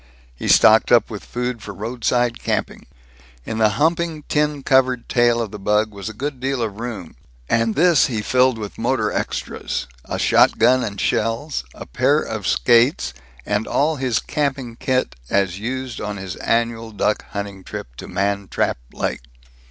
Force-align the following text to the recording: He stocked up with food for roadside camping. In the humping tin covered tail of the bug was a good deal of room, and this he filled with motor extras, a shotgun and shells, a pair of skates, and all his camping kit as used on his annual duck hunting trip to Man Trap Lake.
He 0.35 0.47
stocked 0.47 0.91
up 0.91 1.11
with 1.11 1.23
food 1.23 1.61
for 1.61 1.75
roadside 1.75 2.39
camping. 2.41 2.87
In 3.45 3.59
the 3.59 3.69
humping 3.77 4.23
tin 4.27 4.63
covered 4.63 5.07
tail 5.07 5.39
of 5.39 5.51
the 5.51 5.59
bug 5.59 5.91
was 5.91 6.09
a 6.09 6.13
good 6.15 6.39
deal 6.39 6.63
of 6.63 6.79
room, 6.79 7.15
and 7.47 7.75
this 7.75 8.07
he 8.07 8.23
filled 8.23 8.57
with 8.57 8.79
motor 8.79 9.11
extras, 9.11 9.85
a 10.05 10.17
shotgun 10.17 10.83
and 10.83 10.99
shells, 10.99 11.63
a 11.75 11.85
pair 11.85 12.17
of 12.17 12.47
skates, 12.47 13.13
and 13.45 13.67
all 13.67 13.97
his 13.97 14.17
camping 14.17 14.75
kit 14.75 15.13
as 15.29 15.59
used 15.59 16.01
on 16.01 16.17
his 16.17 16.35
annual 16.37 16.91
duck 16.91 17.23
hunting 17.29 17.63
trip 17.63 17.95
to 17.97 18.07
Man 18.07 18.47
Trap 18.47 18.79
Lake. 18.93 19.21